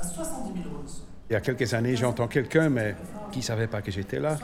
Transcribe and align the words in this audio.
À 0.00 0.04
70 0.04 0.62
000 0.62 0.68
euros. 0.74 0.84
Il 1.28 1.32
y 1.32 1.36
a 1.36 1.40
quelques 1.40 1.74
années, 1.74 1.96
j'entends 1.96 2.28
quelqu'un, 2.28 2.68
mais 2.68 2.94
qui 3.32 3.40
ne 3.40 3.44
savait 3.44 3.66
pas 3.66 3.82
que 3.82 3.90
j'étais 3.90 4.20
là, 4.20 4.36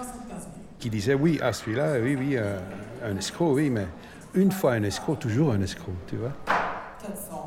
qui 0.78 0.90
disait 0.90 1.14
oui, 1.14 1.38
à 1.42 1.52
celui-là, 1.52 1.94
oui, 2.02 2.16
oui, 2.16 2.36
un 2.36 3.16
escroc, 3.16 3.54
oui, 3.54 3.70
mais 3.70 3.86
une 4.34 4.50
fois 4.52 4.72
un 4.72 4.82
escroc, 4.82 5.16
toujours 5.16 5.52
un 5.52 5.60
escroc, 5.62 5.92
tu 6.08 6.16
vois. 6.16 6.32
450 6.46 7.44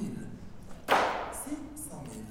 000. 0.00 0.06
600 0.88 0.96
000. 2.10 2.24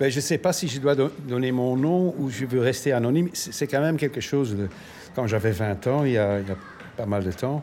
Ben, 0.00 0.10
je 0.10 0.16
ne 0.16 0.20
sais 0.20 0.38
pas 0.38 0.52
si 0.52 0.66
je 0.68 0.80
dois 0.80 0.94
do- 0.94 1.12
donner 1.28 1.52
mon 1.52 1.76
nom 1.76 2.14
ou 2.18 2.30
je 2.30 2.46
veux 2.46 2.60
rester 2.60 2.92
anonyme. 2.92 3.28
C'est 3.34 3.52
c'est 3.52 3.66
quand 3.66 3.80
même 3.80 3.96
quelque 3.96 4.20
chose 4.20 4.56
de... 4.56 4.68
Quand 5.14 5.26
j'avais 5.28 5.52
20 5.52 5.86
ans, 5.86 6.04
il 6.04 6.12
y 6.12 6.18
a, 6.18 6.40
il 6.40 6.48
y 6.48 6.50
a 6.50 6.56
pas 6.96 7.06
mal 7.06 7.22
de 7.22 7.30
temps, 7.30 7.62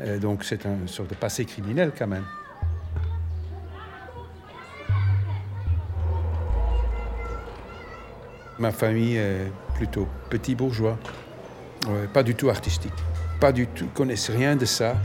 euh, 0.00 0.18
donc 0.18 0.42
c'est 0.42 0.66
un 0.66 0.86
sorte 0.86 1.10
de 1.10 1.14
passé 1.14 1.44
criminel 1.44 1.92
quand 1.96 2.08
même. 2.08 2.24
Ma 8.58 8.72
famille 8.72 9.16
est 9.16 9.52
plutôt 9.74 10.08
petit 10.30 10.56
bourgeois, 10.56 10.98
pas 12.12 12.24
du 12.24 12.34
tout 12.34 12.50
artistique, 12.50 12.92
pas 13.40 13.52
du 13.52 13.68
tout, 13.68 13.86
connaissent 13.94 14.30
rien 14.30 14.56
de 14.56 14.64
ça. 14.64 14.96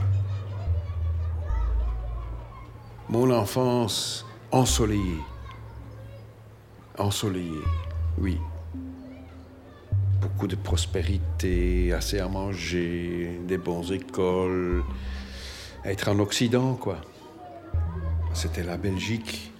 Mon 3.10 3.30
enfance 3.30 4.26
ensoleillée, 4.52 5.20
ensoleillée, 6.98 7.62
oui. 8.18 8.40
Beaucoup 10.20 10.48
de 10.48 10.56
prospérité, 10.56 11.94
assez 11.94 12.20
à 12.20 12.28
manger, 12.28 13.40
des 13.48 13.60
bonnes 13.60 13.94
écoles, 13.94 14.84
être 15.86 16.10
en 16.10 16.18
Occident, 16.18 16.74
quoi. 16.74 16.98
C'était 18.34 18.64
la 18.64 18.78
Belgique 18.78 19.52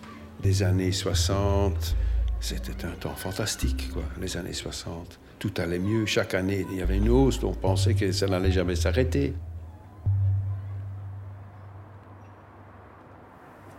des 0.42 0.64
années 0.64 0.92
60. 0.92 1.96
C'était 2.44 2.84
un 2.86 2.92
temps 2.92 3.16
fantastique, 3.16 3.90
quoi, 3.94 4.04
les 4.20 4.36
années 4.36 4.52
60. 4.52 5.18
Tout 5.40 5.54
allait 5.60 5.80
mieux. 5.80 6.06
Chaque 6.06 6.34
année, 6.34 6.66
il 6.70 6.78
y 6.78 6.82
avait 6.82 6.98
une 6.98 7.08
hausse. 7.08 7.42
On 7.42 7.54
pensait 7.54 7.94
que 7.94 8.12
ça 8.12 8.28
n'allait 8.28 8.52
jamais 8.52 8.76
s'arrêter. 8.76 9.34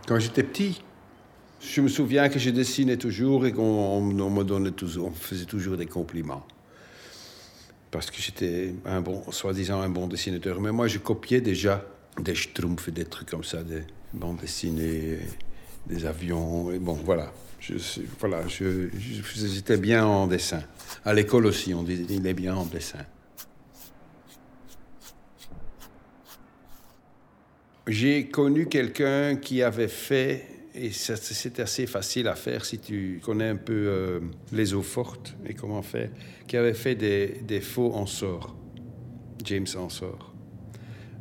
Quand 0.07 0.17
j'étais 0.17 0.41
petit, 0.41 0.81
je 1.61 1.79
me 1.81 1.87
souviens 1.87 2.27
que 2.27 2.39
je 2.39 2.49
dessinais 2.49 2.97
toujours 2.97 3.45
et 3.45 3.51
qu'on 3.51 3.61
on- 3.61 4.19
on 4.19 4.29
me 4.31 4.43
donnait 4.43 4.71
toujours, 4.71 5.09
on 5.09 5.11
faisait 5.11 5.45
toujours 5.45 5.77
des 5.77 5.85
compliments. 5.85 6.43
Parce 7.91 8.09
que 8.09 8.19
j'étais 8.19 8.73
un 8.83 9.01
bon, 9.01 9.23
soi-disant 9.31 9.79
un 9.79 9.89
bon 9.89 10.07
dessinateur. 10.07 10.59
Mais 10.59 10.71
moi, 10.71 10.87
je 10.87 10.97
copiais 10.97 11.39
déjà 11.39 11.85
des 12.19 12.33
schtroumpfs 12.33 12.89
des 12.89 13.05
trucs 13.05 13.29
comme 13.29 13.43
ça, 13.43 13.61
des 13.61 13.83
bandes 14.11 14.37
dessinées, 14.37 15.19
des 15.87 16.05
avions. 16.05 16.71
Et 16.71 16.79
bon, 16.79 16.93
voilà. 16.93 17.31
Voilà, 18.19 18.43
j'étais 18.47 19.77
bien 19.77 20.05
en 20.05 20.27
dessin. 20.27 20.61
À 21.03 21.13
l'école 21.13 21.47
aussi, 21.47 21.73
on 21.73 21.83
disait 21.83 22.05
il 22.09 22.27
est 22.27 22.33
bien 22.33 22.55
en 22.55 22.65
dessin. 22.65 22.99
J'ai 27.87 28.27
connu 28.27 28.67
quelqu'un 28.67 29.35
qui 29.35 29.61
avait 29.61 29.87
fait, 29.87 30.47
et 30.73 30.91
c'est 30.91 31.59
assez 31.59 31.87
facile 31.87 32.27
à 32.27 32.35
faire 32.35 32.65
si 32.65 32.79
tu 32.79 33.21
connais 33.23 33.49
un 33.49 33.55
peu 33.55 33.73
euh, 33.73 34.19
les 34.51 34.73
eaux 34.73 34.81
fortes 34.81 35.35
et 35.45 35.53
comment 35.53 35.83
faire, 35.83 36.09
qui 36.47 36.57
avait 36.57 36.73
fait 36.73 36.95
des, 36.95 37.41
des 37.43 37.61
faux 37.61 37.93
Ensor, 37.93 38.55
James 39.43 39.67
Ensor, 39.77 40.33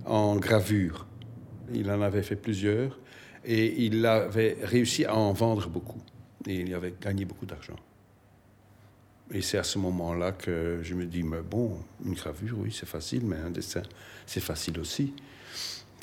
en 0.07 0.37
gravure. 0.37 1.07
Il 1.73 1.91
en 1.91 2.01
avait 2.03 2.23
fait 2.23 2.37
plusieurs 2.37 2.98
et 3.45 3.84
il 3.84 4.05
avait 4.06 4.56
réussi 4.62 5.05
à 5.05 5.14
en 5.14 5.33
vendre 5.33 5.69
beaucoup. 5.69 6.00
Et 6.47 6.56
il 6.56 6.75
avait 6.75 6.95
gagné 7.00 7.25
beaucoup 7.25 7.47
d'argent. 7.47 7.77
Et 9.30 9.41
c'est 9.41 9.58
à 9.58 9.63
ce 9.63 9.79
moment-là 9.79 10.33
que 10.33 10.80
je 10.83 10.95
me 10.95 11.07
dis, 11.07 11.23
mais 11.23 11.41
bon, 11.41 11.79
une 12.05 12.14
gravure, 12.14 12.58
oui, 12.58 12.77
c'est 12.79 12.89
facile, 12.89 13.24
mais 13.24 13.36
un 13.36 13.51
dessin, 13.51 13.83
c'est 14.27 14.41
facile 14.41 14.79
aussi 14.79 15.14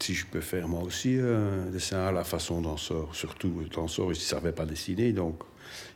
si 0.01 0.15
je 0.15 0.25
peux 0.25 0.41
faire 0.41 0.67
moi 0.67 0.81
aussi 0.81 1.19
un 1.19 1.69
dessin 1.69 2.07
à 2.07 2.11
la 2.11 2.23
façon 2.23 2.59
d'Ensor. 2.61 3.13
Surtout, 3.13 3.63
d'Ensor, 3.71 4.07
il 4.07 4.09
ne 4.09 4.15
savait 4.15 4.51
pas 4.51 4.65
dessiner, 4.65 5.13
donc 5.13 5.43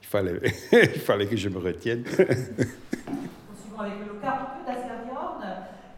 il 0.02 0.08
fallait, 0.08 0.40
il 0.72 1.00
fallait 1.00 1.28
que 1.28 1.36
je 1.36 1.50
me 1.50 1.58
retienne. 1.58 2.04
Poursuivons 2.04 3.80
avec 3.80 4.00
le 4.00 4.14
local 4.14 4.40
d'Aseriorn. 4.66 5.44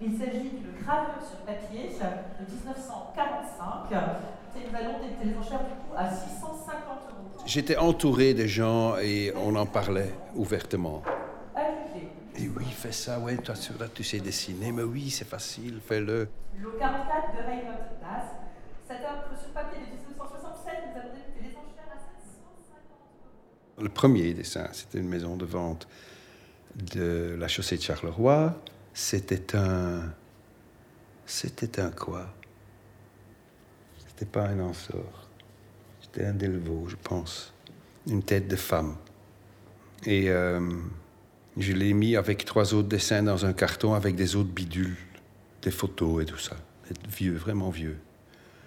Il 0.02 0.18
s'agit 0.18 0.50
d'une 0.50 0.82
gravure 0.82 1.22
sur 1.22 1.40
papier 1.40 1.90
de 1.90 2.54
1945. 2.54 4.37
Une 4.66 4.72
valeur 4.72 5.00
des 5.00 5.16
téléphones 5.22 5.44
chers 5.44 5.60
du 5.60 5.72
coup 5.72 5.94
à 5.96 6.10
650 6.10 6.60
euros. 6.60 7.44
J'étais 7.46 7.78
entouré 7.78 8.34
de 8.34 8.46
gens 8.46 8.98
et 8.98 9.34
on 9.36 9.56
en 9.56 9.66
parlait 9.66 10.14
ouvertement. 10.36 11.02
À 11.56 11.62
juger. 11.62 12.10
Et 12.38 12.50
oui, 12.50 12.66
fais 12.72 12.92
ça, 12.92 13.20
ouais, 13.20 13.38
toi, 13.38 13.56
tu- 13.56 13.74
là, 13.80 13.88
tu 13.94 14.04
sais 14.04 14.20
dessiner, 14.20 14.72
mais 14.72 14.84
oui, 14.84 15.10
c'est 15.10 15.28
facile, 15.28 15.80
fais-le. 15.86 16.28
Le 16.60 16.70
44 16.80 17.34
de 17.34 17.38
Reinhold 17.44 17.80
Das. 18.02 18.26
Cette 18.88 18.98
œuvre 19.02 19.40
sur 19.40 19.50
papier 19.54 19.80
de 19.80 19.86
1967 19.86 20.74
nous 20.94 21.00
avons 21.00 21.10
débuté 21.10 21.40
les 21.42 21.50
enchères 21.50 21.92
à 21.92 22.00
750 22.00 22.82
euros. 23.78 23.84
Le 23.84 23.90
premier 23.90 24.34
dessin, 24.34 24.68
c'était 24.74 25.00
une 25.00 25.10
maison 25.10 25.36
de 25.38 25.46
vente 25.46 25.88
de 26.76 27.36
la 27.40 27.48
chaussée 27.48 27.78
de 27.78 27.82
Charleroi. 27.82 28.54
C'était 28.94 29.56
un. 29.56 30.02
C'était 31.26 31.80
un 31.82 31.92
quoi? 31.92 32.28
C'était 34.18 34.32
pas 34.32 34.48
un 34.48 34.60
ensor. 34.62 35.28
C'était 36.02 36.26
un 36.26 36.34
Delvaux, 36.34 36.86
je 36.88 36.96
pense. 36.96 37.54
Une 38.08 38.24
tête 38.24 38.48
de 38.48 38.56
femme. 38.56 38.96
Et 40.06 40.30
euh, 40.30 40.60
je 41.58 41.74
l'ai 41.74 41.94
mis 41.94 42.16
avec 42.16 42.44
trois 42.46 42.74
autres 42.74 42.88
dessins 42.88 43.22
dans 43.22 43.46
un 43.46 43.54
carton 43.54 43.94
avec 43.94 44.16
des 44.16 44.36
autres 44.36 44.50
bidules, 44.50 44.96
des 45.62 45.70
photos 45.70 46.24
et 46.24 46.26
tout 46.26 46.38
ça. 46.40 46.56
Vieux, 47.16 47.34
vraiment 47.36 47.70
vieux. 47.70 47.98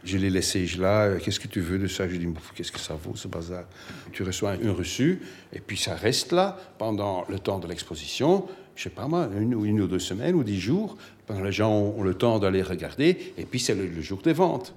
Je 0.05 0.19
l'ai 0.19 0.31
laissé 0.31 0.65
là. 0.79 1.05
euh, 1.07 1.19
Qu'est-ce 1.19 1.41
que 1.41 1.49
tu 1.49 1.61
veux 1.61 1.79
de 1.79 1.87
ça? 1.89 2.09
Je 2.09 2.17
dis, 2.17 2.27
Bouf, 2.27 2.53
qu'est-ce 2.55 2.71
que 2.73 2.79
ça 2.79 2.95
vaut 2.95 3.17
ce 3.17 3.27
bazar? 3.27 3.65
Tu 4.13 4.23
reçois 4.23 4.53
un 4.63 4.73
reçu 4.73 5.21
et 5.53 5.59
puis 5.61 5.77
ça 5.77 5.95
reste 5.95 6.31
là 6.33 6.59
pendant 6.79 7.25
le 7.29 7.39
temps 7.41 7.59
de 7.59 7.67
l'exposition. 7.67 8.47
Je 8.77 8.85
sais 8.85 8.91
pas 8.91 9.09
moi, 9.09 9.29
une, 9.37 9.55
ou- 9.55 9.87
deux 9.89 9.99
semaines 9.99 10.37
ou 10.37 10.45
dix 10.45 10.61
jours. 10.61 10.97
Pendant 11.27 11.43
les 11.43 11.53
gens 11.53 11.71
ont 11.73 12.03
le 12.03 12.15
temps 12.15 12.39
d'aller 12.39 12.63
regarder 12.63 13.35
et 13.37 13.45
puis 13.45 13.59
c'est 13.59 13.75
le 13.75 14.01
jour 14.01 14.21
des 14.23 14.33
ventes. 14.33 14.75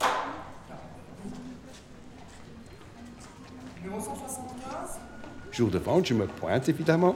Jour 5.53 5.69
de 5.69 5.77
vente, 5.77 6.07
je 6.07 6.15
me 6.15 6.25
pointe 6.25 6.67
évidemment. 6.67 7.15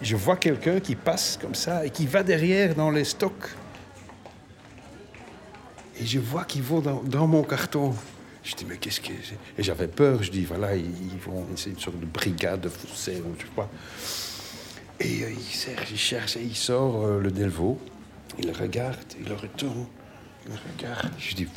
Je 0.00 0.14
vois 0.14 0.36
quelqu'un 0.36 0.78
qui 0.78 0.94
passe 0.94 1.36
comme 1.40 1.56
ça 1.56 1.84
et 1.84 1.90
qui 1.90 2.06
va 2.06 2.22
derrière 2.22 2.74
dans 2.76 2.90
les 2.90 3.04
stocks. 3.04 3.48
Et 5.98 6.06
je 6.06 6.20
vois 6.20 6.44
qu'ils 6.44 6.62
vont 6.62 6.80
dans, 6.80 7.26
mon 7.26 7.42
carton. 7.42 7.94
Je 8.44 8.54
dis, 8.54 8.64
mais 8.64 8.76
qu'est-ce 8.76 9.00
que 9.00 9.08
c'est? 9.24 9.38
Et 9.58 9.62
j'avais 9.64 9.88
peur. 9.88 10.22
Je 10.22 10.30
dis, 10.30 10.44
voilà, 10.44 10.76
ils, 10.76 11.18
vont. 11.24 11.44
C'est 11.56 11.70
une 11.70 11.78
sorte 11.78 11.98
de 11.98 12.06
brigade 12.06 12.60
de 12.60 12.68
faussaires, 12.68 13.22
je 13.38 13.44
sais 13.44 13.52
pas. 13.56 13.68
Et 15.00 15.24
euh, 15.24 15.30
il, 15.30 15.42
cherche, 15.42 15.90
il 15.90 15.98
cherche 15.98 16.36
et 16.36 16.42
il 16.42 16.54
sort 16.54 17.04
euh, 17.04 17.20
le 17.20 17.30
Delvaux. 17.32 17.80
Il 18.38 18.52
regarde, 18.52 18.98
il 19.18 19.28
le 19.28 19.34
retourne, 19.34 19.86
il 20.46 20.52
regarde. 20.52 21.10
Je 21.18 21.34
dis, 21.34 21.48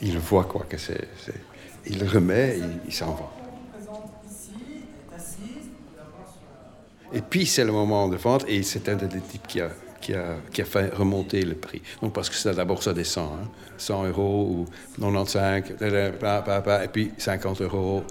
il, 0.00 0.18
voit 0.18 0.44
quoi 0.44 0.64
que 0.68 0.78
c'est. 0.78 1.08
Il 1.86 2.04
remet 2.04 2.58
et 2.58 2.62
il 2.86 2.92
s'en 2.94 3.12
va. 3.12 3.43
Et 7.12 7.20
puis, 7.20 7.46
c'est 7.46 7.64
le 7.64 7.72
moment 7.72 8.08
de 8.08 8.16
vente, 8.16 8.44
et 8.48 8.62
c'est 8.62 8.88
un 8.88 8.96
des 8.96 9.08
types 9.20 9.46
qui 9.46 9.60
a, 9.60 9.68
qui, 10.00 10.14
a, 10.14 10.36
qui 10.52 10.62
a 10.62 10.64
fait 10.64 10.92
remonter 10.94 11.42
le 11.42 11.54
prix. 11.54 11.82
Donc, 12.02 12.12
parce 12.12 12.28
que 12.30 12.48
d'abord, 12.54 12.82
ça 12.82 12.92
descend. 12.92 13.30
hein. 13.42 13.48
100 13.76 14.04
euros 14.06 14.46
ou 14.50 14.66
95, 15.00 15.74
pa, 16.20 16.42
pa, 16.42 16.60
pa, 16.62 16.84
et 16.84 16.88
puis 16.88 17.12
50 17.18 17.60
euros. 17.62 18.02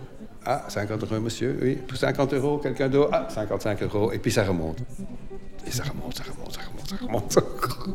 Ah, 0.45 0.66
50 0.68 1.04
euros, 1.04 1.22
monsieur, 1.22 1.57
oui. 1.62 1.75
Pour 1.75 1.98
50 1.98 2.34
euros, 2.34 2.57
quelqu'un 2.57 2.90
d'autre. 2.90 3.10
Ah, 3.13 3.28
55 3.30 3.81
euros, 3.84 4.12
et 4.12 4.19
puis 4.19 4.31
ça 4.31 4.44
remonte. 4.44 4.80
Et 5.66 5.72
ça 5.72 5.84
remonte, 5.84 6.18
ça 6.18 6.24
remonte, 6.24 6.54
ça 6.54 6.60
remonte, 7.01 7.31
ça 7.31 7.42
remonte. 7.42 7.89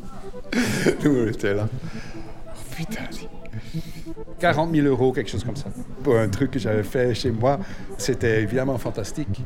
Nous, 1.04 1.10
on 1.24 1.28
était 1.28 1.54
là. 1.54 1.68
Oh, 2.46 2.50
putain. 2.74 3.02
40 4.40 4.72
000 4.74 4.86
euros, 4.86 5.12
quelque 5.12 5.30
chose 5.30 5.44
comme 5.44 5.56
ça. 5.56 5.66
Pour 6.02 6.16
un 6.16 6.28
truc 6.28 6.52
que 6.52 6.58
j'avais 6.58 6.82
fait 6.84 7.14
chez 7.14 7.30
moi, 7.30 7.58
c'était 7.98 8.42
évidemment 8.42 8.78
fantastique. 8.78 9.42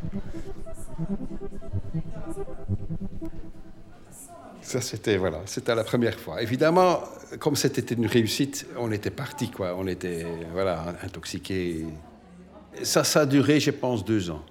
Ça, 4.73 4.81
c'était 4.81 5.75
la 5.75 5.85
première 5.85 6.19
fois. 6.19 6.41
Évidemment, 6.41 7.03
comme 7.39 7.57
c'était 7.57 7.95
une 7.95 8.07
réussite, 8.07 8.67
on 8.79 8.91
était 8.91 9.11
parti, 9.11 9.51
quoi. 9.51 9.77
On 9.77 9.87
était 9.87 10.25
voilà 10.51 10.97
intoxiqués. 11.03 11.85
Ça, 12.83 13.05
ça 13.05 13.21
a 13.21 13.27
duré, 13.27 13.61
je 13.61 13.71
pense, 13.71 14.03
deux 14.03 14.31
ans. 14.31 14.43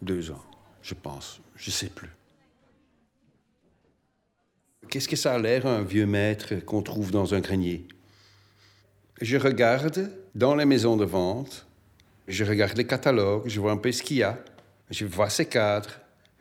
Deux 0.00 0.32
ans, 0.32 0.42
je 0.82 0.94
pense. 0.94 1.40
Je 1.54 1.70
sais 1.70 1.90
plus. 1.90 2.10
Qu'est-ce 4.88 5.08
que 5.08 5.14
ça 5.14 5.34
a 5.34 5.38
l'air, 5.38 5.64
un 5.64 5.82
vieux 5.82 6.06
maître 6.06 6.56
qu'on 6.66 6.82
trouve 6.82 7.12
dans 7.12 7.34
un 7.34 7.40
grenier? 7.40 7.86
Je 9.20 9.36
regarde 9.36 10.10
dans 10.34 10.56
les 10.56 10.64
maisons 10.64 10.96
de 10.96 11.04
vente, 11.04 11.68
je 12.26 12.44
regarde 12.44 12.76
les 12.76 12.86
catalogues, 12.86 13.46
je 13.46 13.60
vois 13.60 13.70
un 13.70 13.76
peu 13.76 13.92
ce 13.92 14.02
qu'il 14.02 14.16
y 14.16 14.22
a, 14.24 14.42
je 14.90 15.06
vois 15.06 15.30
ces 15.30 15.46
cadres, 15.46 16.00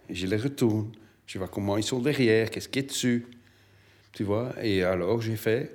je 0.09 0.25
les 0.25 0.37
retourne, 0.37 0.91
je 1.31 1.38
vois 1.38 1.48
comment 1.48 1.78
ils 1.78 1.83
sont 1.83 2.00
derrière, 2.00 2.51
qu'est-ce 2.51 2.68
qui 2.68 2.80
est 2.80 2.89
dessus, 2.89 3.25
tu 4.12 4.25
vois. 4.25 4.54
Et 4.62 4.83
alors 4.83 5.22
j'ai 5.22 5.38
fait 5.38 5.72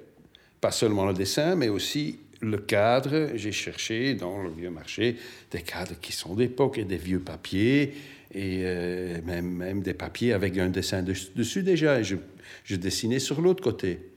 pas 0.60 0.70
seulement 0.70 1.06
le 1.06 1.14
dessin, 1.14 1.54
mais 1.54 1.70
aussi 1.70 2.18
le 2.42 2.58
cadre. 2.58 3.30
J'ai 3.36 3.52
cherché 3.52 4.12
dans 4.12 4.42
le 4.42 4.50
vieux 4.50 4.68
marché 4.68 5.16
des 5.50 5.62
cadres 5.62 5.98
qui 5.98 6.12
sont 6.12 6.34
d'époque 6.34 6.76
et 6.76 6.84
des 6.84 6.98
vieux 6.98 7.20
papiers 7.20 7.94
et 8.34 8.64
euh, 8.64 9.22
même, 9.24 9.48
même 9.50 9.80
des 9.80 9.94
papiers 9.94 10.34
avec 10.34 10.58
un 10.58 10.68
dessin 10.68 11.02
dessus 11.02 11.62
déjà. 11.62 12.00
Et 12.00 12.04
je, 12.04 12.16
je 12.64 12.76
dessinais 12.76 13.18
sur 13.18 13.40
l'autre 13.40 13.62
côté. 13.64 14.10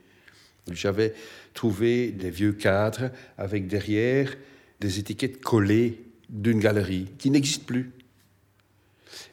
J'avais 0.70 1.14
trouvé 1.54 2.10
des 2.10 2.30
vieux 2.30 2.52
cadres 2.52 3.10
avec 3.38 3.66
derrière 3.66 4.36
des 4.78 4.98
étiquettes 4.98 5.40
collées 5.40 6.02
d'une 6.28 6.60
galerie 6.60 7.06
qui 7.16 7.30
n'existe 7.30 7.64
plus. 7.64 7.92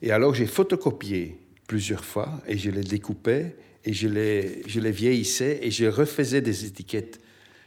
Et 0.01 0.11
alors 0.11 0.33
j'ai 0.33 0.45
photocopié 0.45 1.37
plusieurs 1.67 2.03
fois 2.03 2.41
et 2.47 2.57
je 2.57 2.71
les 2.71 2.83
découpais 2.83 3.55
et 3.83 3.93
je 3.93 4.07
les, 4.07 4.63
je 4.67 4.79
les 4.79 4.91
vieillissais 4.91 5.59
et 5.61 5.71
je 5.71 5.85
refaisais 5.85 6.41
des 6.41 6.65
étiquettes, 6.65 7.19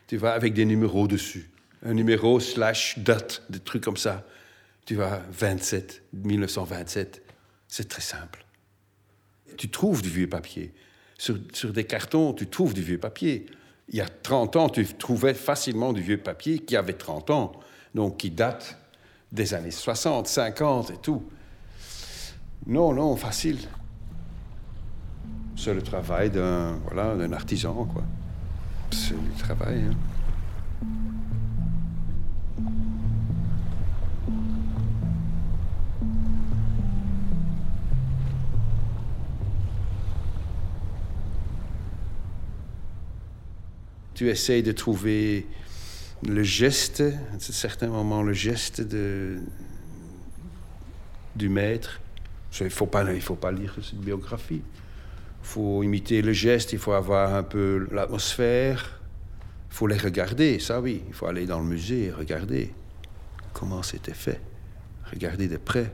tu 0.07 0.17
vois, 0.17 0.33
avec 0.33 0.55
des 0.55 0.65
numéros 0.65 1.07
dessus. 1.07 1.51
Un 1.83 1.95
numéro 1.95 2.41
slash 2.41 2.99
date, 2.99 3.43
des 3.49 3.61
trucs 3.61 3.85
comme 3.85 3.97
ça. 3.97 4.27
Tu 4.85 4.97
vois, 4.97 5.23
27, 5.31 6.03
1927. 6.13 7.23
C'est 7.69 7.89
très 7.89 8.03
simple. 8.03 8.45
Tu 9.57 9.71
trouves 9.71 10.03
du 10.03 10.11
vieux 10.11 10.29
papier. 10.29 10.75
Sur, 11.17 11.39
sur, 11.53 11.73
des 11.73 11.85
cartons, 11.85 12.33
tu 12.33 12.49
trouves 12.49 12.75
du 12.75 12.83
vieux 12.83 12.99
papier. 12.99 13.47
Il 13.89 13.97
y 13.97 14.01
a 14.01 14.09
30 14.09 14.57
ans, 14.57 14.69
tu 14.69 14.85
trouvais 14.85 15.35
facilement 15.35 15.93
du 15.93 16.01
vieux 16.03 16.19
papier 16.19 16.59
qui 16.59 16.77
avait 16.77 16.95
30 16.95 17.31
ans, 17.31 17.53
donc 17.95 18.19
qui 18.19 18.31
date 18.31 18.79
des 19.33 19.55
années 19.55 19.71
60, 19.71 20.27
50 20.27 20.91
et 20.91 20.97
tout. 20.97 21.25
Non, 22.67 22.93
non, 22.93 23.17
facile. 23.17 23.59
C'est 25.57 25.75
le 25.75 25.83
travail 25.83 26.31
d'un 26.31 26.79
voilà, 26.91 27.15
artisan, 27.35 27.85
quoi. 27.85 28.05
C'est 28.91 29.15
du 29.15 29.31
travail. 29.39 29.85
Hein. 29.85 29.95
Tu 44.15 44.29
essayes 44.29 44.63
de 44.63 44.73
trouver 44.73 45.47
le 46.27 46.43
geste, 46.43 47.01
à 47.01 47.39
certains 47.39 47.89
moments, 47.89 48.23
le 48.23 48.35
geste 48.35 48.83
de, 48.83 49.39
du 51.37 51.49
maître. 51.49 52.01
Il 52.61 52.65
ne 52.65 52.69
faut, 52.69 52.89
faut 53.21 53.35
pas 53.37 53.53
lire 53.53 53.75
cette 53.83 54.01
biographie. 54.01 54.61
Faut 55.43 55.83
imiter 55.83 56.23
le 56.23 56.33
geste, 56.33 56.73
il 56.73 56.79
faut 56.79 56.93
avoir 56.93 57.35
un 57.35 57.43
peu 57.43 57.87
l'atmosphère. 57.91 59.01
Il 59.71 59.75
faut 59.75 59.87
les 59.87 59.97
regarder, 59.97 60.59
ça 60.59 60.81
oui. 60.81 61.03
Il 61.09 61.15
faut 61.15 61.27
aller 61.27 61.47
dans 61.47 61.61
le 61.61 61.67
musée 61.67 62.07
et 62.07 62.11
regarder 62.13 62.73
comment 63.53 63.83
c'était 63.83 64.15
fait. 64.15 64.41
Regarder 65.11 65.49
de 65.49 65.57
près. 65.57 65.93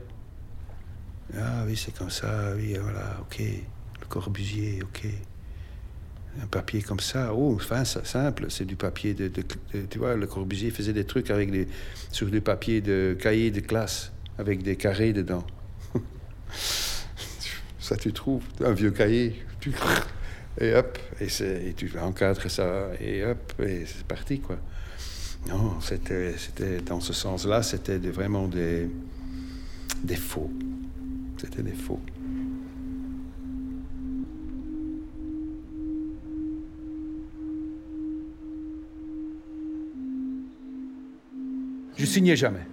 Ah 1.35 1.63
oui, 1.65 1.75
c'est 1.75 1.95
comme 1.95 2.09
ça, 2.09 2.53
oui, 2.55 2.75
voilà, 2.81 3.17
ok. 3.21 3.39
Le 3.39 4.05
Corbusier, 4.07 4.79
ok. 4.83 5.07
Un 6.41 6.45
papier 6.47 6.81
comme 6.81 6.99
ça, 6.99 7.33
oh, 7.33 7.53
enfin, 7.55 7.83
simple, 7.83 8.45
c'est 8.49 8.65
du 8.65 8.75
papier 8.75 9.13
de, 9.15 9.31
Tu 9.89 9.97
vois, 9.97 10.15
le 10.15 10.27
Corbusier 10.27 10.69
faisait 10.69 10.93
des 10.93 11.05
trucs 11.05 11.31
avec 11.31 11.51
des, 11.51 11.67
sur 12.11 12.27
du 12.27 12.41
papier 12.41 12.79
de 12.79 13.17
cahier 13.19 13.49
de 13.49 13.59
classe, 13.59 14.11
avec 14.37 14.61
des 14.61 14.75
carrés 14.75 15.13
dedans. 15.13 15.45
ça 17.87 17.95
tu 17.95 18.11
trouves, 18.11 18.43
un 18.63 18.73
vieux 18.73 18.91
cahier, 18.91 19.33
et 20.59 20.73
hop, 20.73 20.99
et, 21.21 21.27
et, 21.69 21.73
tu 21.73 21.91
encadres 21.97 22.51
ça, 22.51 22.89
et 22.99 23.23
hop, 23.23 23.53
et 23.59 23.85
c'est 23.85 24.05
parti, 24.05 24.41
quoi. 24.41 24.57
Non, 25.47 25.79
c'était, 25.79 26.33
c'était 26.37 26.81
dans 26.81 26.99
ce 26.99 27.13
sens-là, 27.13 27.63
c'était 27.63 27.97
vraiment 27.97 28.49
des, 28.49 28.89
des 30.03 30.17
faux. 30.17 30.51
C'était 31.37 31.63
des 31.63 31.71
faux. 31.71 32.01
Je 41.95 42.05
signais 42.05 42.35
jamais. 42.35 42.67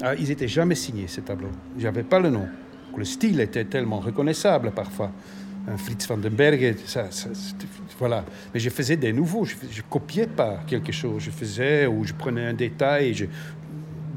Ah, 0.00 0.14
ils 0.14 0.28
n'étaient 0.28 0.48
jamais 0.48 0.74
signés, 0.74 1.08
ces 1.08 1.20
tableaux. 1.20 1.50
J'avais 1.76 2.02
pas 2.02 2.18
le 2.20 2.30
nom. 2.30 2.48
Le 2.96 3.04
style 3.04 3.40
était 3.40 3.64
tellement 3.64 4.00
reconnaissable 4.00 4.72
parfois. 4.72 5.10
Un 5.68 5.76
Fritz 5.76 6.06
van 6.08 6.16
den 6.16 6.34
Berg, 6.34 6.74
ça, 6.86 7.08
voilà. 7.98 8.24
Mais 8.52 8.60
je 8.60 8.70
faisais 8.70 8.96
des 8.96 9.12
nouveaux, 9.12 9.44
je, 9.44 9.54
ne 9.54 9.82
copiais 9.88 10.26
pas 10.26 10.60
quelque 10.66 10.90
chose. 10.90 11.22
Je 11.22 11.30
faisais 11.30 11.86
ou 11.86 12.04
je 12.04 12.14
prenais 12.14 12.46
un 12.46 12.54
détail, 12.54 13.14
je 13.14 13.26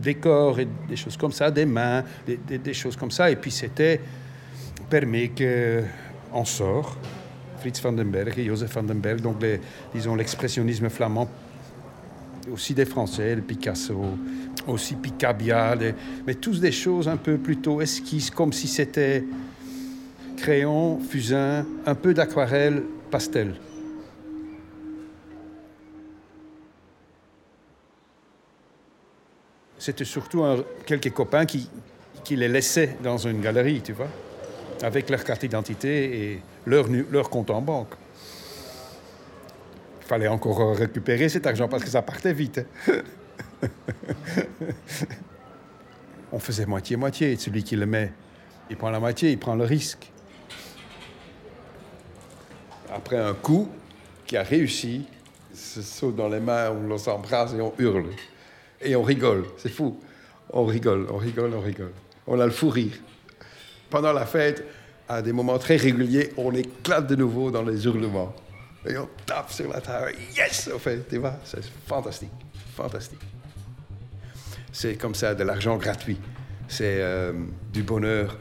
décore 0.01 0.59
et 0.59 0.67
des 0.87 0.95
choses 0.95 1.17
comme 1.17 1.31
ça, 1.31 1.51
des 1.51 1.65
mains, 1.65 2.03
des, 2.25 2.73
choses 2.73 2.95
comme 2.95 3.11
ça. 3.11 3.29
Et 3.29 3.35
puis 3.35 3.51
c'était 3.51 3.99
permet 4.89 5.31
qu'on 5.37 6.45
sort. 6.45 6.97
Fritz 7.59 7.81
van 7.81 7.93
den 7.93 8.11
Berg 8.11 8.37
et 8.37 8.45
Joseph 8.45 8.73
van 8.73 8.83
den 8.83 8.99
Berg, 8.99 9.21
donc 9.21 9.37
disons 9.93 10.15
l'expressionnisme 10.15 10.89
flamand 10.89 11.29
aussi 12.51 12.73
des 12.73 12.85
Français, 12.85 13.37
de 13.37 13.41
Picasso, 13.41 14.17
aussi 14.67 14.95
Picabia, 14.95 15.75
mais 16.25 16.35
tous 16.35 16.59
des 16.59 16.71
choses 16.71 17.07
un 17.07 17.17
peu 17.17 17.37
plutôt 17.37 17.81
esquisses, 17.81 18.29
comme 18.29 18.53
si 18.53 18.67
c'était 18.67 19.23
crayon, 20.37 20.99
fusain, 20.99 21.65
un 21.85 21.95
peu 21.95 22.13
d'aquarelle, 22.13 22.83
pastel. 23.09 23.55
C'était 29.77 30.05
surtout 30.05 30.43
quelques 30.85 31.11
copains 31.11 31.45
qui, 31.45 31.69
les 32.29 32.47
laissaient 32.47 32.97
dans 33.03 33.17
une 33.17 33.41
galerie, 33.41 33.81
tu 33.81 33.91
vois, 33.91 34.07
avec 34.81 35.09
leur 35.09 35.23
carte 35.23 35.41
d'identité 35.41 36.31
et 36.31 36.41
leur, 36.65 36.87
leur 37.11 37.29
compte 37.29 37.49
en 37.49 37.61
banque. 37.61 37.93
Il 40.01 40.07
fallait 40.07 40.27
encore 40.27 40.75
récupérer 40.75 41.27
cet 41.27 41.47
argent 41.47 41.67
parce 41.67 41.83
que 41.83 41.89
ça 41.89 42.01
partait 42.01 42.33
vite. 42.33 42.61
On 46.31 46.39
faisait 46.39 46.65
moitié-moitié. 46.65 47.35
Celui 47.37 47.63
qui 47.63 47.75
le 47.75 47.85
met, 47.85 48.11
il 48.69 48.77
prend 48.77 48.89
la 48.89 48.99
moitié, 48.99 49.31
il 49.31 49.37
prend 49.37 49.55
le 49.55 49.65
risque. 49.65 50.11
Après 52.93 53.17
un 53.17 53.33
coup 53.33 53.69
qui 54.25 54.37
a 54.37 54.43
réussi, 54.43 55.07
se 55.53 55.81
saute 55.81 56.15
dans 56.15 56.29
les 56.29 56.39
mains, 56.39 56.71
on 56.71 56.97
s'embrasse 56.97 57.53
et 57.53 57.61
on 57.61 57.73
hurle. 57.77 58.05
Et 58.81 58.95
on 58.95 59.03
rigole, 59.03 59.45
c'est 59.57 59.69
fou. 59.69 59.99
On 60.49 60.65
rigole, 60.65 61.07
on 61.09 61.17
rigole, 61.17 61.53
on 61.53 61.61
rigole. 61.61 61.91
On 62.27 62.39
a 62.39 62.45
le 62.45 62.51
fou 62.51 62.69
rire. 62.69 62.93
Pendant 63.89 64.13
la 64.13 64.25
fête, 64.25 64.65
à 65.07 65.21
des 65.21 65.31
moments 65.31 65.57
très 65.57 65.75
réguliers, 65.75 66.31
on 66.37 66.53
éclate 66.53 67.07
de 67.07 67.15
nouveau 67.15 67.51
dans 67.51 67.63
les 67.63 67.85
hurlements. 67.85 68.33
Et 68.87 68.97
on 68.97 69.07
tape 69.25 69.51
sur 69.51 69.71
la 69.71 69.79
table. 69.79 70.13
Yes! 70.35 70.69
fait, 70.79 71.07
tu 71.07 71.17
vois, 71.17 71.35
c'est 71.43 71.63
fantastique. 71.87 72.31
Fantastique. 72.75 73.19
C'est 74.73 74.95
comme 74.95 75.15
ça 75.15 75.33
de 75.35 75.43
l'argent 75.43 75.77
gratuit. 75.77 76.17
C'est 76.67 76.97
euh, 76.99 77.31
du 77.71 77.83
bonheur 77.83 78.37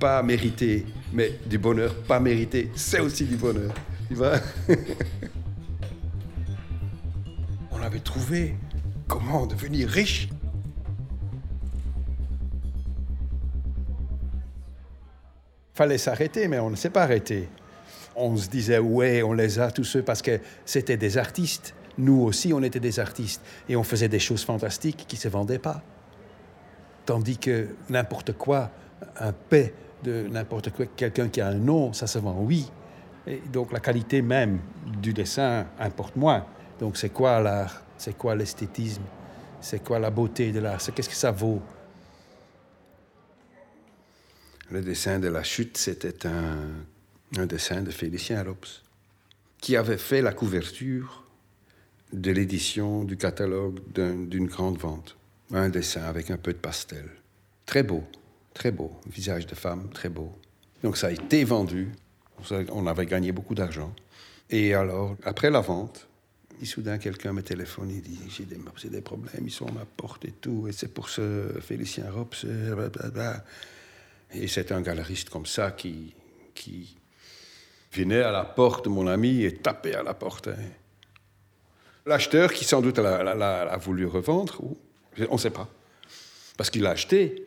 pas 0.00 0.22
mérité, 0.22 0.86
mais 1.12 1.32
du 1.44 1.58
bonheur 1.58 1.94
pas 1.94 2.20
mérité, 2.20 2.70
c'est 2.74 3.00
aussi 3.00 3.24
du 3.24 3.36
bonheur. 3.36 3.74
On 7.70 7.82
avait 7.82 8.00
trouvé 8.00 8.54
comment 9.06 9.44
devenir 9.46 9.88
riche. 9.88 10.30
Fallait 15.74 15.98
s'arrêter, 15.98 16.48
mais 16.48 16.58
on 16.58 16.70
ne 16.70 16.76
s'est 16.76 16.90
pas 16.90 17.02
arrêté 17.02 17.48
on 18.18 18.36
se 18.36 18.48
disait, 18.48 18.78
ouais, 18.78 19.22
on 19.22 19.32
les 19.32 19.58
a 19.58 19.70
tous 19.70 19.84
ceux 19.84 20.02
parce 20.02 20.22
que 20.22 20.40
c'était 20.64 20.96
des 20.96 21.18
artistes. 21.18 21.74
Nous 21.98 22.22
aussi, 22.22 22.52
on 22.52 22.62
était 22.62 22.80
des 22.80 23.00
artistes. 23.00 23.42
Et 23.68 23.76
on 23.76 23.82
faisait 23.82 24.08
des 24.08 24.20
choses 24.20 24.44
fantastiques 24.44 25.04
qui 25.06 25.16
ne 25.16 25.20
se 25.20 25.28
vendaient 25.28 25.58
pas. 25.58 25.82
Tandis 27.04 27.38
que 27.38 27.68
n'importe 27.90 28.32
quoi, 28.32 28.70
un 29.18 29.32
paix 29.32 29.74
de 30.02 30.28
n'importe 30.28 30.70
quoi, 30.70 30.86
quelqu'un 30.86 31.28
qui 31.28 31.40
a 31.40 31.48
un 31.48 31.54
nom, 31.54 31.92
ça 31.92 32.06
se 32.06 32.18
vend, 32.18 32.38
oui. 32.40 32.70
Et 33.26 33.42
donc 33.52 33.72
la 33.72 33.80
qualité 33.80 34.22
même 34.22 34.60
du 35.00 35.12
dessin 35.12 35.66
importe 35.78 36.16
moins. 36.16 36.46
Donc 36.78 36.96
c'est 36.96 37.10
quoi 37.10 37.40
l'art? 37.40 37.82
C'est 37.96 38.16
quoi 38.16 38.34
l'esthétisme? 38.36 39.02
C'est 39.60 39.82
quoi 39.82 39.98
la 39.98 40.10
beauté 40.10 40.52
de 40.52 40.60
l'art? 40.60 40.80
Qu'est-ce 40.94 41.08
que 41.08 41.14
ça 41.16 41.32
vaut? 41.32 41.60
Le 44.70 44.82
dessin 44.82 45.18
de 45.18 45.28
la 45.28 45.42
chute, 45.42 45.76
c'était 45.76 46.26
un 46.26 47.46
dessin 47.46 47.82
de 47.82 47.90
Félicien 47.90 48.44
Rops, 48.44 48.84
qui 49.60 49.76
avait 49.76 49.98
fait 49.98 50.22
la 50.22 50.32
couverture 50.32 51.24
de 52.12 52.30
l'édition 52.30 53.04
du 53.04 53.16
catalogue 53.16 53.80
d'une 53.94 54.46
grande 54.46 54.78
vente. 54.78 55.16
Un 55.52 55.68
dessin 55.68 56.02
avec 56.02 56.30
un 56.30 56.36
peu 56.36 56.52
de 56.52 56.58
pastel. 56.58 57.08
Très 57.66 57.82
beau, 57.82 58.04
très 58.54 58.70
beau. 58.70 58.92
Visage 59.06 59.46
de 59.46 59.54
femme, 59.54 59.88
très 59.92 60.08
beau. 60.08 60.32
Donc 60.82 60.96
ça 60.96 61.08
a 61.08 61.10
été 61.10 61.44
vendu. 61.44 61.88
On 62.70 62.86
avait 62.86 63.06
gagné 63.06 63.32
beaucoup 63.32 63.54
d'argent. 63.54 63.94
Et 64.50 64.74
alors, 64.74 65.16
après 65.24 65.50
la 65.50 65.60
vente, 65.60 66.08
soudain, 66.66 66.98
quelqu'un 66.98 67.32
me 67.32 67.42
téléphone, 67.42 67.90
il 67.90 68.02
dit 68.02 68.18
J'ai 68.28 68.44
des, 68.88 69.00
problèmes, 69.00 69.44
ils 69.44 69.50
sont 69.50 69.66
à 69.66 69.72
ma 69.72 69.84
porte 69.84 70.24
et 70.24 70.32
tout, 70.32 70.66
et 70.68 70.72
c'est 70.72 70.92
pour 70.92 71.08
ce 71.08 71.48
Félicien 71.60 72.10
Rops, 72.10 72.44
Et 74.34 74.48
c'est 74.48 74.72
un 74.72 74.80
galeriste 74.80 75.30
comme 75.30 75.46
ça 75.46 75.70
qui, 75.70 76.14
qui 76.54 76.96
venait 77.92 78.22
à 78.22 78.32
la 78.32 78.44
porte 78.44 78.86
de 78.86 78.90
mon 78.90 79.06
ami 79.06 79.42
et 79.42 79.54
tapait 79.54 79.94
à 79.94 80.02
la 80.02 80.14
porte. 80.14 80.48
Hein. 80.48 80.56
L'acheteur, 82.08 82.54
qui 82.54 82.64
sans 82.64 82.80
doute 82.80 82.98
a, 82.98 83.76
voulu 83.76 84.06
revendre, 84.06 84.62
on 85.28 85.34
ne 85.34 85.38
sait 85.38 85.50
pas, 85.50 85.68
parce 86.56 86.70
qu'il 86.70 86.82
l'a 86.82 86.90
acheté, 86.90 87.44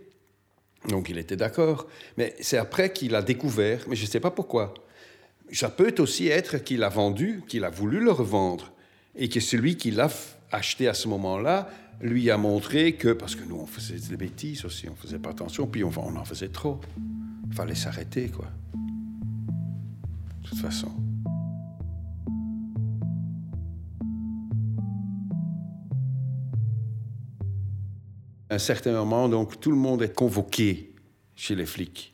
donc 0.87 1.09
il 1.09 1.17
était 1.17 1.35
d'accord. 1.35 1.87
Mais 2.17 2.35
c'est 2.41 2.57
après 2.57 2.93
qu'il 2.93 3.15
a 3.15 3.23
découvert, 3.23 3.83
mais 3.87 3.95
je 3.95 4.03
ne 4.03 4.07
sais 4.07 4.19
pas 4.19 4.29
pourquoi. 4.29 4.75
Ça 5.51 5.69
peut 5.69 5.95
aussi 5.97 6.27
être 6.27 6.59
qu'il 6.59 6.83
a 6.83 6.89
vendu, 6.89 7.41
qu'il 7.47 7.63
a 7.63 7.71
voulu 7.71 7.99
le 7.99 8.11
revendre 8.11 8.71
et 9.15 9.29
que 9.29 9.39
celui 9.39 9.77
qui 9.77 9.89
l'a 9.89 10.09
acheté 10.51 10.87
à 10.87 10.93
ce 10.93 11.07
moment-là 11.07 11.67
lui 11.99 12.29
a 12.29 12.37
montré 12.37 12.93
que, 12.93 13.13
parce 13.13 13.35
que 13.35 13.43
nous 13.43 13.57
on 13.57 13.65
faisait 13.65 13.97
des 14.09 14.17
bêtises 14.17 14.63
aussi, 14.63 14.87
on 14.89 14.95
faisait 14.95 15.19
pas 15.19 15.31
attention, 15.31 15.65
puis 15.65 15.83
on, 15.83 15.91
on 15.97 16.15
en 16.15 16.25
faisait 16.25 16.49
trop. 16.49 16.79
Il 17.49 17.55
fallait 17.55 17.75
s'arrêter, 17.75 18.29
quoi. 18.29 18.47
De 20.43 20.49
toute 20.49 20.59
façon. 20.59 20.91
Un 28.51 28.59
certain 28.59 28.91
moment, 28.91 29.27
donc, 29.27 29.59
tout 29.59 29.71
le 29.71 29.77
monde 29.77 30.03
est 30.03 30.13
convoqué 30.13 30.93
chez 31.35 31.55
les 31.55 31.65
flics. 31.65 32.13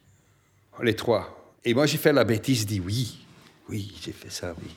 Les 0.81 0.95
trois. 0.95 1.53
Et 1.65 1.73
moi, 1.73 1.85
j'ai 1.85 1.97
fait 1.97 2.13
la 2.13 2.23
bêtise, 2.23 2.65
dit 2.65 2.79
oui. 2.79 3.17
Oui, 3.67 3.93
j'ai 4.01 4.13
fait 4.13 4.31
ça, 4.31 4.55
oui 4.61 4.69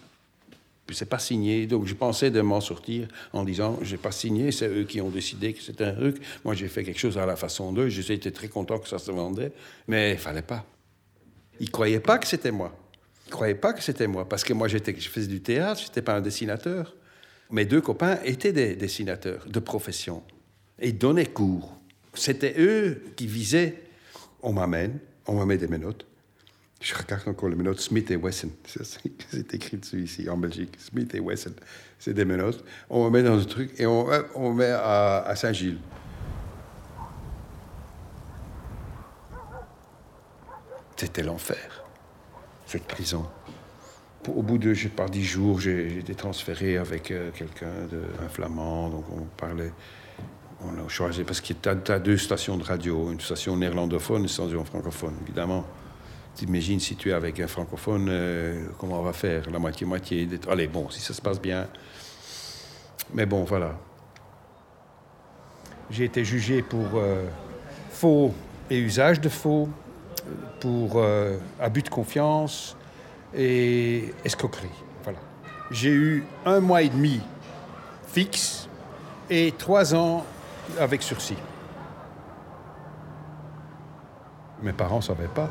c'est 0.94 1.08
pas 1.08 1.18
signé. 1.18 1.66
Donc, 1.66 1.86
je 1.86 1.94
pensais 1.94 2.30
de 2.30 2.40
m'en 2.40 2.60
sortir 2.60 3.08
en 3.32 3.44
disant, 3.44 3.78
j'ai 3.82 3.96
pas 3.96 4.12
signé, 4.12 4.52
c'est 4.52 4.68
eux 4.68 4.84
qui 4.84 5.00
ont 5.00 5.10
décidé 5.10 5.52
que 5.52 5.62
c'était 5.62 5.84
un 5.84 5.94
truc. 5.94 6.20
Moi, 6.44 6.54
j'ai 6.54 6.68
fait 6.68 6.84
quelque 6.84 6.98
chose 6.98 7.18
à 7.18 7.26
la 7.26 7.36
façon 7.36 7.72
d'eux. 7.72 7.88
J'étais 7.88 8.30
très 8.30 8.48
content 8.48 8.78
que 8.78 8.88
ça 8.88 8.98
se 8.98 9.10
vendait, 9.10 9.52
mais 9.88 10.12
il 10.12 10.18
fallait 10.18 10.42
pas. 10.42 10.64
Ils 11.58 11.70
croyaient 11.70 12.00
pas 12.00 12.18
que 12.18 12.26
c'était 12.26 12.50
moi. 12.50 12.76
Ils 13.26 13.30
croyaient 13.30 13.54
pas 13.54 13.72
que 13.72 13.82
c'était 13.82 14.06
moi, 14.06 14.28
parce 14.28 14.44
que 14.44 14.52
moi, 14.52 14.68
j'étais, 14.68 14.94
je 14.98 15.08
faisais 15.08 15.28
du 15.28 15.40
théâtre, 15.40 15.80
j'étais 15.84 16.02
pas 16.02 16.14
un 16.14 16.20
dessinateur. 16.20 16.94
Mes 17.50 17.64
deux 17.64 17.80
copains 17.80 18.18
étaient 18.24 18.52
des 18.52 18.76
dessinateurs 18.76 19.44
de 19.46 19.58
profession 19.58 20.22
et 20.80 20.92
donnaient 20.92 21.26
cours. 21.26 21.76
C'était 22.14 22.54
eux 22.58 23.02
qui 23.16 23.26
visaient. 23.26 23.82
On 24.42 24.52
m'amène, 24.52 24.98
on 25.26 25.44
met 25.46 25.58
des 25.58 25.68
menottes. 25.68 26.06
Je 26.80 26.94
regarde 26.94 27.28
encore 27.28 27.50
les 27.50 27.56
menottes 27.56 27.80
Smith 27.80 28.10
et 28.10 28.16
Wesson. 28.16 28.50
C'est 28.64 29.54
écrit 29.54 29.76
dessus 29.76 30.02
ici, 30.02 30.28
en 30.30 30.38
Belgique. 30.38 30.76
Smith 30.78 31.14
et 31.14 31.20
Wesson. 31.20 31.52
C'est 31.98 32.14
des 32.14 32.24
menottes. 32.24 32.64
On 32.88 33.04
me 33.04 33.10
met 33.10 33.22
dans 33.22 33.38
un 33.38 33.44
truc 33.44 33.78
et 33.78 33.84
on, 33.84 34.06
on 34.34 34.54
met 34.54 34.70
à, 34.70 35.18
à 35.18 35.36
Saint-Gilles. 35.36 35.78
C'était 40.96 41.22
l'enfer, 41.22 41.82
cette 42.66 42.84
prison. 42.84 43.26
Au 44.28 44.42
bout 44.42 44.58
de, 44.58 44.74
je 44.74 44.88
pas, 44.88 45.08
dix 45.08 45.24
jours, 45.24 45.58
j'ai 45.58 45.98
été 45.98 46.14
transféré 46.14 46.76
avec 46.76 47.10
euh, 47.10 47.30
quelqu'un, 47.30 47.72
un 48.22 48.28
flamand, 48.28 48.90
donc 48.90 49.06
on 49.10 49.24
parlait. 49.38 49.72
On 50.62 50.84
a 50.84 50.88
choisi, 50.88 51.24
parce 51.24 51.40
qu'il 51.40 51.56
y 51.64 51.68
a 51.68 51.98
deux 51.98 52.18
stations 52.18 52.56
de 52.58 52.62
radio, 52.62 53.10
une 53.10 53.20
station 53.20 53.56
néerlandophone 53.56 54.18
et 54.18 54.22
une 54.22 54.28
station 54.28 54.64
francophone, 54.64 55.14
évidemment. 55.22 55.64
T'imagines 56.34 56.80
si 56.80 56.96
tu 56.96 57.10
es 57.10 57.12
avec 57.12 57.40
un 57.40 57.46
francophone, 57.46 58.08
euh, 58.08 58.66
comment 58.78 59.00
on 59.00 59.02
va 59.02 59.12
faire? 59.12 59.50
La 59.50 59.58
moitié-moitié. 59.58 60.28
Allez, 60.48 60.68
bon, 60.68 60.90
si 60.90 61.00
ça 61.00 61.14
se 61.14 61.20
passe 61.22 61.40
bien. 61.40 61.66
Mais 63.14 63.26
bon, 63.26 63.44
voilà. 63.44 63.78
J'ai 65.90 66.04
été 66.04 66.24
jugé 66.24 66.62
pour 66.62 66.86
euh, 66.94 67.24
faux 67.90 68.32
et 68.68 68.78
usage 68.78 69.20
de 69.20 69.28
faux, 69.28 69.68
pour 70.60 70.92
euh, 70.96 71.38
abus 71.58 71.82
de 71.82 71.88
confiance 71.88 72.76
et 73.34 74.14
escroquerie. 74.24 74.68
Voilà. 75.02 75.18
J'ai 75.70 75.90
eu 75.90 76.24
un 76.44 76.60
mois 76.60 76.82
et 76.82 76.90
demi 76.90 77.20
fixe 78.06 78.68
et 79.30 79.52
trois 79.56 79.94
ans 79.94 80.24
avec 80.78 81.02
sursis. 81.02 81.36
Mes 84.62 84.72
parents 84.72 84.96
ne 84.96 85.02
savaient 85.02 85.28
pas. 85.34 85.48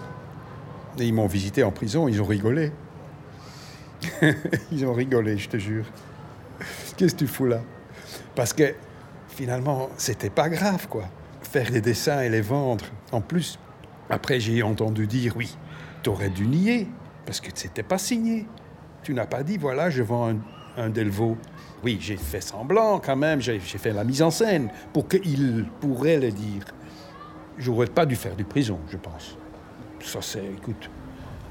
Et 0.98 1.06
ils 1.06 1.14
m'ont 1.14 1.28
visité 1.28 1.64
en 1.64 1.72
prison, 1.72 2.08
ils 2.08 2.22
ont 2.22 2.26
rigolé. 2.26 2.72
ils 4.72 4.86
ont 4.86 4.94
rigolé, 4.94 5.38
je 5.38 5.50
te 5.50 5.58
jure. 5.58 5.86
Qu'est-ce 6.98 7.14
que 7.14 7.20
tu 7.20 7.28
fous 7.28 7.46
là? 7.46 7.62
Parce 8.36 8.54
que 8.54 8.76
finalement, 9.30 9.90
c'était 9.98 10.30
pas 10.30 10.50
grave, 10.50 10.88
quoi. 10.88 11.06
Faire 11.42 11.72
des 11.72 11.82
dessins 11.82 12.22
et 12.22 12.30
les 12.30 12.42
vendre. 12.42 12.86
En 13.12 13.22
plus, 13.22 13.58
après, 14.10 14.40
j'ai 14.40 14.64
entendu 14.64 15.08
dire 15.08 15.36
oui, 15.38 15.58
tu 16.04 16.10
aurais 16.10 16.30
dû 16.30 16.46
nier, 16.48 16.88
parce 17.26 17.40
que 17.40 17.50
c'était 17.54 17.84
pas 17.84 17.98
signé. 17.98 18.48
Tu 19.04 19.14
n'as 19.14 19.26
pas 19.26 19.44
dit, 19.44 19.58
voilà, 19.58 19.90
je 19.90 20.04
vends 20.04 20.34
un 20.78 20.90
Delvaux. 20.90 21.38
Oui, 21.84 21.98
j'ai 22.02 22.18
fait 22.18 22.42
semblant 22.42 23.00
quand 23.00 23.16
même, 23.16 23.42
j'ai 23.42 23.60
fait 23.60 23.94
la 23.94 24.04
mise 24.04 24.22
en 24.22 24.32
scène 24.32 24.70
pour 24.94 25.08
qu'il 25.08 25.66
pourrait 25.80 26.20
le 26.20 26.32
dire. 26.32 26.64
J'aurais 27.58 27.88
pas 27.88 28.06
dû 28.06 28.16
faire 28.16 28.36
du 28.36 28.44
prison, 28.44 28.80
je 28.90 28.98
pense 28.98 29.38
ça 30.06 30.20
c'est, 30.22 30.44
écoute, 30.46 30.90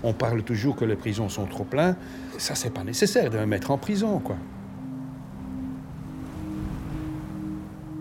on 0.03 0.13
parle 0.13 0.43
toujours 0.43 0.77
que 0.77 0.85
les 0.85 0.97
prisons 0.97 1.29
sont 1.29 1.47
trop 1.47 1.65
pleines. 1.65 1.97
Ça, 2.39 2.55
c'est 2.55 2.71
pas 2.71 2.85
nécessaire 2.85 3.31
de 3.31 3.39
me 3.39 3.47
mettre 3.47 3.71
en 3.71 3.79
prison, 3.79 4.21
quoi. 4.21 4.37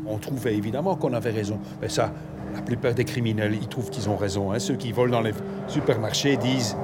On 0.05 0.17
trouvait 0.17 0.55
évidemment 0.55 0.95
qu'on 0.95 1.13
avait 1.13 1.31
raison. 1.31 1.59
Mais 1.81 1.89
ça, 1.89 2.13
la 2.53 2.61
plupart 2.61 2.93
des 2.93 3.03
criminels, 3.03 3.55
ils 3.55 3.67
trouvent 3.67 3.89
qu'ils 3.89 4.09
ont 4.09 4.15
raison. 4.15 4.51
Hein. 4.51 4.59
Ceux 4.59 4.75
qui 4.75 4.91
volent 4.91 5.11
dans 5.11 5.21
les 5.21 5.33
supermarchés 5.67 6.37
disent 6.37 6.77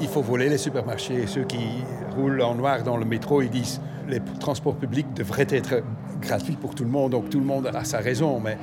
il 0.00 0.08
faut 0.08 0.22
voler 0.22 0.48
les 0.48 0.58
supermarchés. 0.58 1.26
Ceux 1.26 1.44
qui 1.44 1.84
roulent 2.16 2.40
en 2.40 2.54
noir 2.54 2.82
dans 2.82 2.96
le 2.96 3.04
métro, 3.04 3.42
ils 3.42 3.50
disent 3.50 3.80
les 4.08 4.20
transports 4.40 4.76
publics 4.76 5.12
devraient 5.14 5.46
être 5.50 5.82
gratuits 6.20 6.56
pour 6.56 6.74
tout 6.74 6.84
le 6.84 6.90
monde. 6.90 7.12
Donc 7.12 7.30
tout 7.30 7.40
le 7.40 7.46
monde 7.46 7.70
a 7.72 7.84
sa 7.84 7.98
raison. 7.98 8.40
Mais 8.40 8.56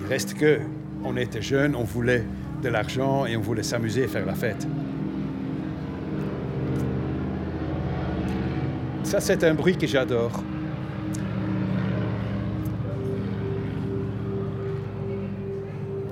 il 0.00 0.06
reste 0.06 0.34
que 0.34 0.60
on 1.04 1.16
était 1.16 1.42
jeunes, 1.42 1.76
on 1.76 1.84
voulait 1.84 2.24
de 2.62 2.68
l'argent 2.68 3.26
et 3.26 3.36
on 3.36 3.40
voulait 3.40 3.62
s'amuser 3.62 4.04
et 4.04 4.08
faire 4.08 4.26
la 4.26 4.34
fête. 4.34 4.66
Ça, 9.04 9.20
c'est 9.20 9.44
un 9.44 9.54
bruit 9.54 9.76
que 9.76 9.86
j'adore. 9.86 10.42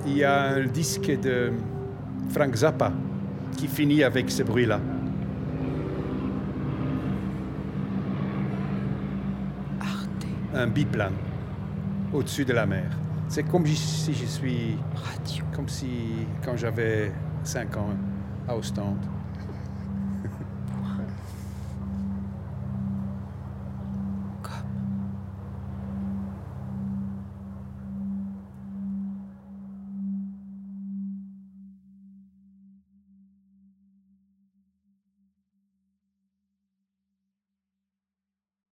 Il 0.07 0.17
y 0.17 0.23
a 0.23 0.43
un 0.43 0.65
disque 0.65 1.11
de 1.19 1.51
Frank 2.29 2.55
Zappa 2.55 2.93
qui 3.57 3.67
finit 3.67 4.01
avec 4.01 4.31
ce 4.31 4.43
bruit-là. 4.43 4.79
Un 10.55 10.67
biplane 10.67 11.15
au-dessus 12.13 12.45
de 12.45 12.53
la 12.53 12.65
mer. 12.65 12.89
C'est 13.27 13.43
comme 13.43 13.65
si 13.65 14.13
je 14.13 14.25
suis. 14.25 14.77
Radio. 14.95 15.43
Comme 15.53 15.67
si, 15.67 15.87
quand 16.45 16.55
j'avais 16.55 17.11
5 17.43 17.75
ans, 17.75 17.89
à 18.47 18.55
Ostende. 18.55 19.05